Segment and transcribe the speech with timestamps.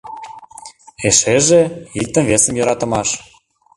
[1.07, 1.61] Эшеже—
[1.99, 3.09] икте-весым йӧратымаш.